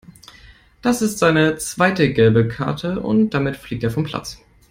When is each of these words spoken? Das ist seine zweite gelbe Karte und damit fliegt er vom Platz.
Das 0.81 1.03
ist 1.03 1.19
seine 1.19 1.57
zweite 1.57 2.11
gelbe 2.11 2.47
Karte 2.47 3.01
und 3.01 3.35
damit 3.35 3.55
fliegt 3.55 3.83
er 3.83 3.91
vom 3.91 4.03
Platz. 4.03 4.41